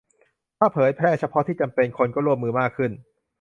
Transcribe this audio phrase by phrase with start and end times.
[0.57, 2.91] ถ้าเผยแพร่เฉพาะที่จำเป็น คนก็ร่วมมือมากขึ้น